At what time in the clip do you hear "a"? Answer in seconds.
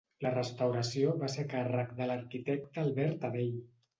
1.43-1.49